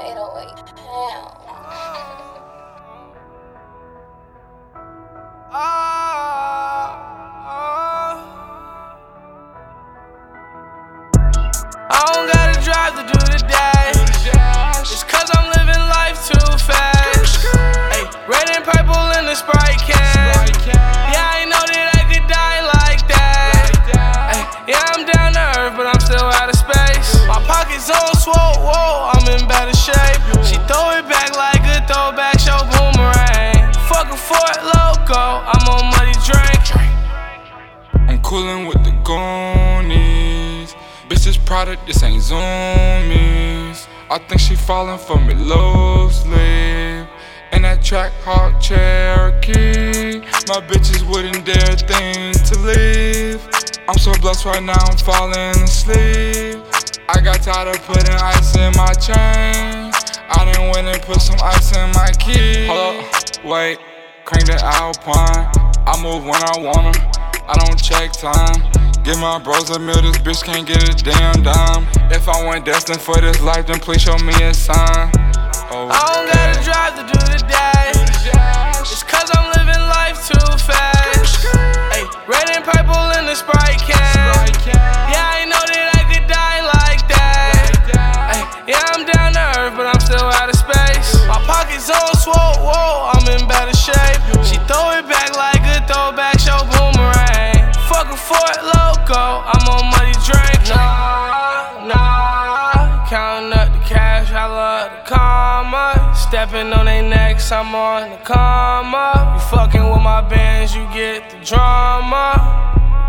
[0.00, 1.40] 808 pounds.
[11.92, 13.79] I don't gotta drive to do the dash.
[28.40, 30.22] Swole, whoa, I'm in better shape.
[30.44, 33.72] She throw it back like a throwback show boomerang.
[33.88, 36.64] Fuck a Four Loko, I'm on money drink.
[38.08, 40.74] I'm coolin' with the Goonies.
[41.08, 43.86] Bitch, this product, this ain't zoomies.
[44.10, 47.06] I think she falling for me loosely.
[47.52, 50.20] In that track hawk Cherokee.
[50.48, 53.40] My bitches wouldn't dare think to leave.
[53.88, 56.69] I'm so blessed right now, I'm falling asleep.
[57.12, 59.90] I got tired of putting ice in my chain.
[60.30, 62.68] I didn't win and put some ice in my key.
[62.70, 63.78] Hold up, wait,
[64.24, 65.50] crank the Alpine.
[65.90, 66.94] I move when I wanna.
[67.50, 68.62] I don't check time.
[69.02, 71.88] Give my bros a meal, this bitch can't get a damn dime.
[72.14, 75.10] If I went destined for this life, then please show me a sign.
[75.74, 78.86] Oh, I don't gotta drive to do the dash.
[78.86, 81.42] It's cause I'm living life too fast.
[81.90, 83.99] Ay, red and purple in the Sprite can.
[106.30, 109.34] Stepping on they necks, I'm on the karma.
[109.34, 112.38] You fucking with my bands, you get the drama.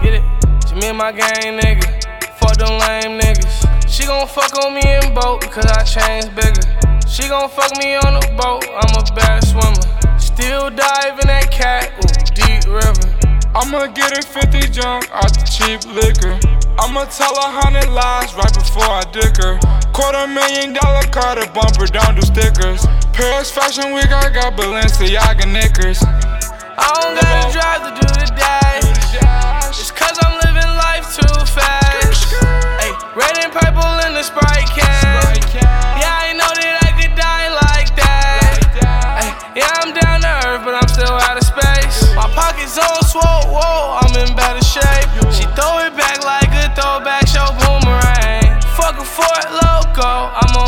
[0.00, 0.24] Get it?
[0.68, 1.98] To me and my gang nigga.
[2.38, 3.90] Fuck them lame niggas.
[3.90, 6.62] She gon' fuck on me in boat because I changed bigger.
[7.10, 9.82] She gon' fuck me on the boat, I'm a bad swimmer.
[10.20, 13.18] Still diving that cat, ooh, deep river.
[13.58, 16.38] I'ma get a 50 junk out the cheap liquor.
[16.78, 19.58] I'ma tell a hundred lies right before I dick her.
[19.92, 22.86] Quarter million dollar car, the bumper don't do stickers.
[23.18, 25.98] Paris Fashion Week, I got Balenciaga knickers.
[26.06, 29.74] I don't gotta drive to do the dash.
[29.74, 32.30] It's cause I'm living life too fast.
[32.78, 35.34] Ay, red and purple in the Sprite can.
[35.50, 38.86] Yeah, I know that I could die like that.
[38.86, 42.14] Ay, yeah, I'm down to earth, but I'm still out of space.
[42.14, 45.10] My pockets on swole, whoa, I'm in better shape.
[45.34, 48.62] She throw it back like a throwback show boomerang.
[48.78, 50.67] Fuck a Four Loko, I'm on.